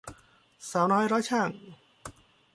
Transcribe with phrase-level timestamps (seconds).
[0.69, 1.49] สาวน้อยร้อยชั่ง